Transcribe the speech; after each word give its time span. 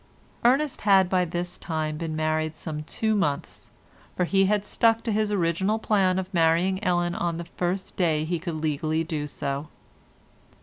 Ernest 0.43 0.81
had 0.81 1.11
by 1.11 1.25
this 1.25 1.59
time 1.59 1.97
been 1.97 2.15
married 2.15 2.57
some 2.57 2.81
two 2.85 3.13
months, 3.15 3.69
for 4.17 4.25
he 4.25 4.45
had 4.45 4.65
stuck 4.65 5.03
to 5.03 5.11
his 5.11 5.31
original 5.31 5.77
plan 5.77 6.17
of 6.17 6.33
marrying 6.33 6.83
Ellen 6.83 7.13
on 7.13 7.37
the 7.37 7.45
first 7.45 7.97
day 7.97 8.25
he 8.25 8.39
could 8.39 8.55
legally 8.55 9.03
do 9.03 9.27
so. 9.27 9.67